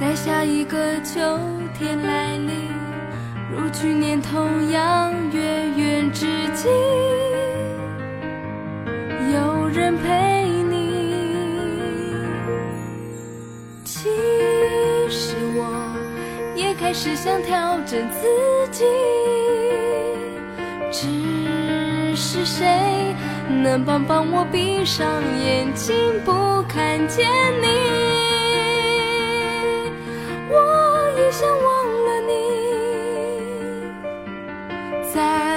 [0.00, 1.38] 在下一个秋
[1.78, 2.68] 天来临，
[3.50, 5.40] 如去年同样月
[5.76, 6.68] 圆之际，
[9.32, 11.14] 有人陪你。
[13.84, 14.10] 其
[15.08, 15.96] 实我
[16.56, 18.26] 也开始想调整自
[18.72, 18.84] 己，
[20.90, 23.14] 只是谁
[23.48, 25.06] 能帮帮我闭上
[25.38, 27.30] 眼睛不看见
[27.62, 28.13] 你？
[35.14, 35.53] 在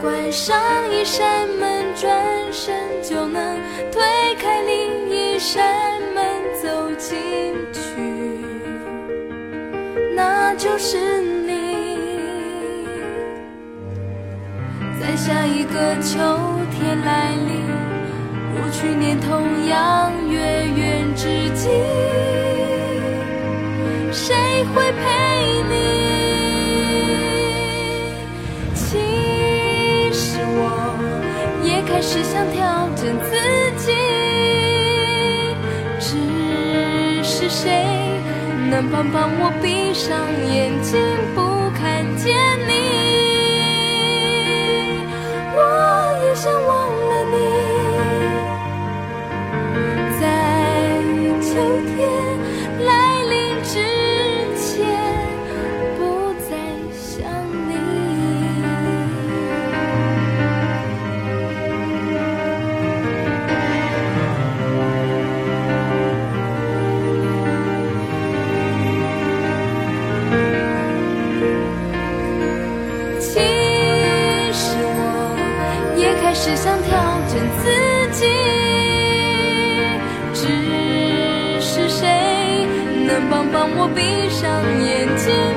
[0.00, 0.56] 关上
[0.90, 2.10] 一扇门，转
[2.52, 3.58] 身就能
[3.90, 4.02] 推
[4.38, 6.24] 开另一扇门，
[6.62, 7.80] 走进去，
[10.14, 11.56] 那就是你。
[15.00, 16.18] 在下一个秋
[16.70, 17.64] 天来临，
[18.54, 20.38] 如去年同样月
[20.76, 21.68] 圆之际，
[32.08, 33.34] 是想调整自
[33.78, 33.92] 己，
[35.98, 36.16] 只
[37.24, 37.84] 是谁
[38.70, 40.16] 能帮帮我闭上
[40.48, 41.00] 眼睛
[41.34, 42.36] 不看见
[42.68, 42.70] 你？
[45.52, 45.58] 我
[46.22, 46.85] 也想忘
[83.52, 85.55] 帮我闭上眼睛。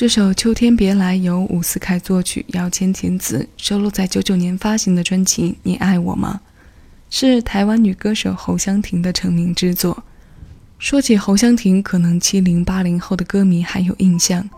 [0.00, 6.40] 这首《秋天别来》由伍思凯作曲，姚谦填词，收录在九九年发行的专辑《你爱我吗》，
[7.10, 10.02] 是台湾女歌手侯湘婷的成名之作。
[10.78, 14.48] 说起侯湘婷，可能七零八零后的歌迷还有印象，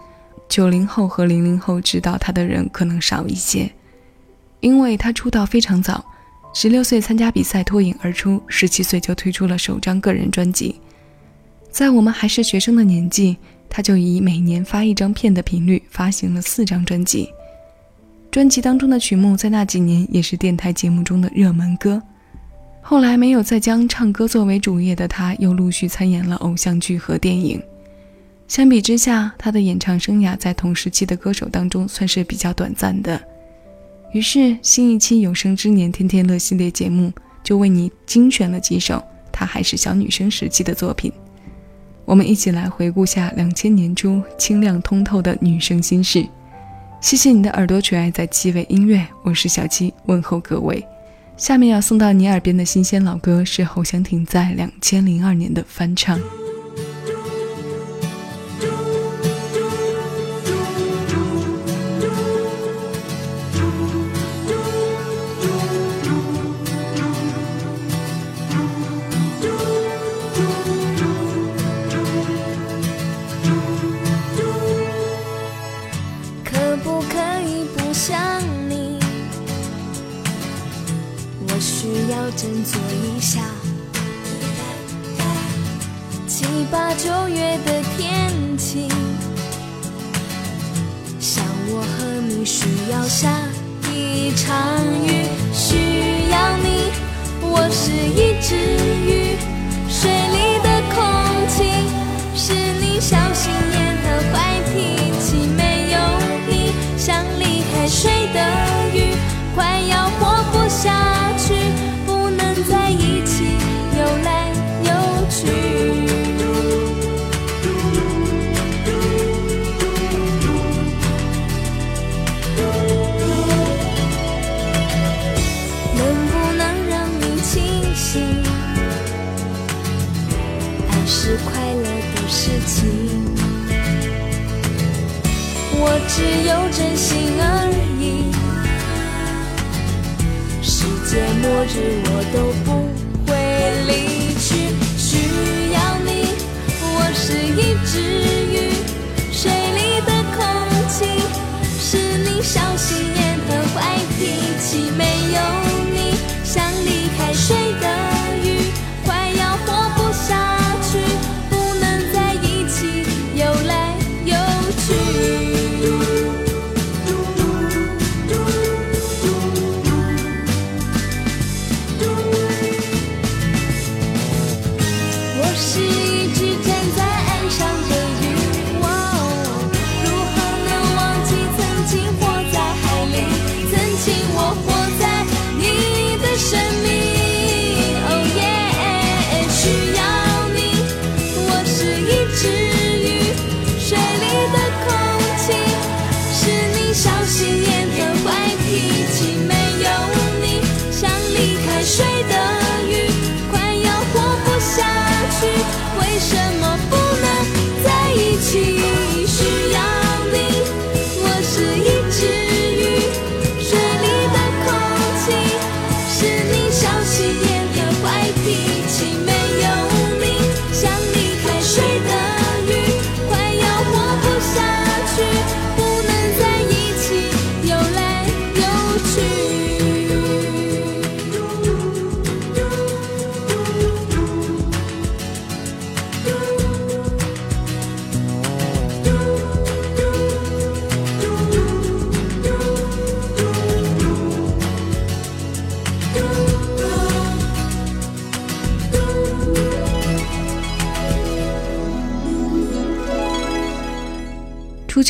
[0.48, 3.68] 九零后和零零后知道她的人可能少一些，
[4.60, 6.04] 因为她出道非常早，
[6.54, 10.76] 十六岁参加比赛脱颖而出，十七岁就推出了首张个人专辑。
[11.72, 13.38] 在我们还是学生的年纪，
[13.74, 17.26] 他就以每年发一张片的频率发行了四张专辑。
[18.30, 22.02] 专辑当中的曲目在那几年也是电台节目中的热门歌。
[22.82, 27.62] 后来没有再将唱歌作为主业的他，又陆续参演了偶像剧和电影。
[28.46, 33.19] 相比之下，他的演唱生涯在同时期的歌手当中算是比较短暂的。
[34.12, 37.10] 于是新一期有生之年天天乐系列节目
[37.42, 39.02] 就为你精选了几首
[39.32, 41.10] 她还是小女生时期的作品。
[42.12, 46.22] 我们一起来回顾下两千年初清亮通透的女生心事。
[47.00, 50.86] 谢谢你的耳朵垂爱在七位音乐，我是小七，问候各位。
[51.38, 56.20] 下面要送到你耳边的新鲜老歌是侯湘婷在两千零二年的翻唱。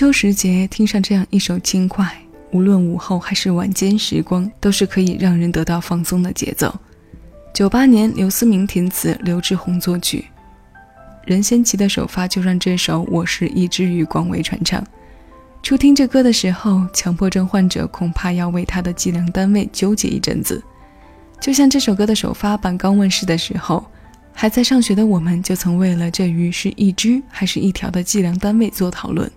[0.03, 2.13] 秋时节，听上这样一首轻快，
[2.51, 6.75] 无论午后还是晚间时光，都是可以让人得到放松的节奏。
[7.55, 10.25] 九八年，刘思明填词，刘志宏作曲。
[11.25, 14.85] 任贤齐的首发就让这首《我是一只鱼》广为传唱。
[15.63, 20.61] 初听这歌的时候，强迫症患者恐怕要为他的计量单位纠结一阵子。
[21.41, 23.87] 就像这首歌的首发版刚问世的时候，
[24.33, 29.31] 还在上学的我们就曾为了这鱼是一只还是一条的计量单位做讨论。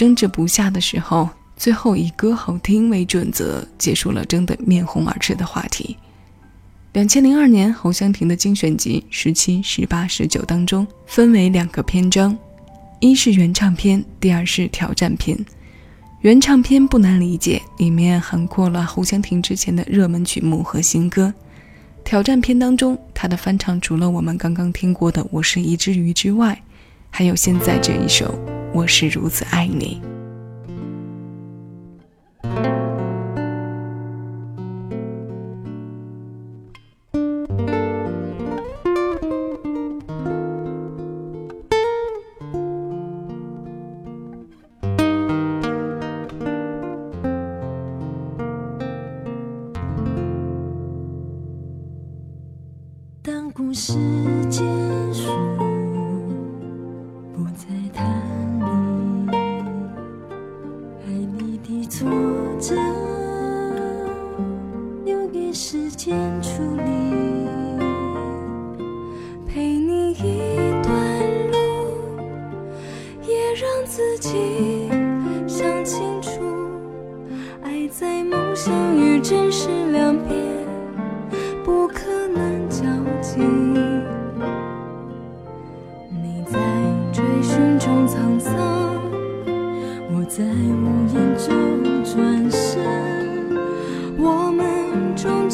[0.00, 1.28] 争执不下的时候，
[1.58, 5.94] 最后以歌好听为准则，结束了争得面红耳赤的话题。
[6.94, 12.34] 两千零二年，侯湘婷的精选集十七、十八、十九当中，分为两个篇章，
[12.98, 15.38] 一是原唱片，第二是挑战篇。
[16.22, 21.34] 原唱片不难理解，里面涵括了侯湘婷之前的热门曲目和新歌。
[22.04, 26.62] 挑战篇当中，她的翻唱除了我们刚刚听过的《我是一只鱼》之外，
[27.10, 28.59] 还有现在这一首。
[28.72, 30.00] 我是如此爱你。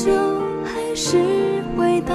[0.07, 0.13] 就
[0.65, 1.19] 还是
[1.77, 2.15] 回到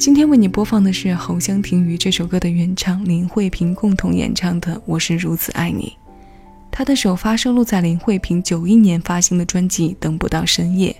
[0.00, 5.94] 今天为你播放的是侯湘婷与这首歌的原唱林慧萍共同演唱的《我是如此爱你》。
[6.70, 10.90] 她的首发收录在林慧萍九一年发行的专辑《等不到深夜》。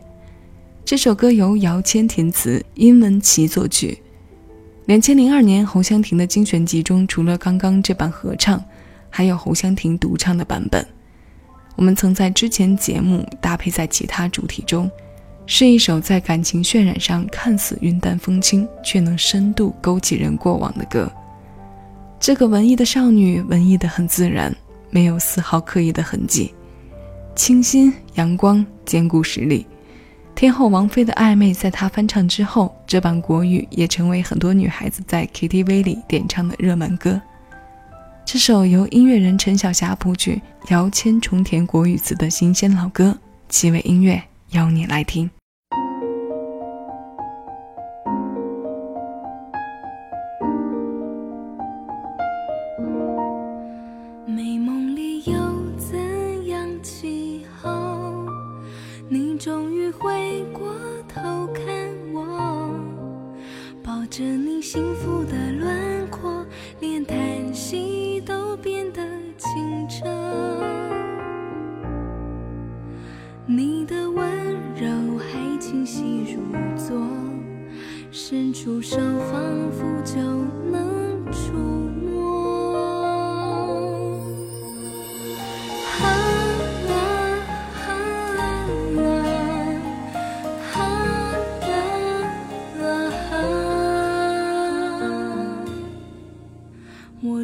[0.84, 3.98] 这首歌由姚谦填词，殷文琪作曲。
[4.84, 8.62] 两千零二年侯湘婷的精选集中，除了刚刚这版合唱，
[9.08, 10.86] 还有侯湘婷独唱的版本。
[11.74, 14.90] 我们曾在之前节目搭配在其他主题中，
[15.46, 21.10] 是一首在感情渲染上看似云淡风轻，却能深度勾起人过往的歌。
[22.20, 24.54] 这个文艺的少女，文艺的很自然，
[24.90, 26.54] 没有丝毫刻意的痕迹，
[27.34, 29.66] 清新阳光，兼顾实力。
[30.34, 37.20] 天后王菲的暧昧，在她翻唱之后，这版国语也成为很多女孩子在 KTV 里点唱的热门歌。
[38.24, 43.18] 这首由音乐人陈小霞谱曲、姚谦重填国语词的新鲜老歌，
[43.48, 45.30] 七味音乐邀你来听。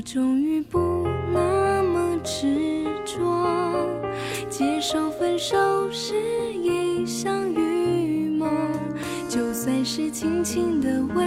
[0.06, 3.90] 终于不那么执着，
[4.48, 5.56] 接受分手。
[5.90, 6.14] 是
[6.52, 8.46] 一场预谋，
[9.28, 11.26] 就算是轻轻的吻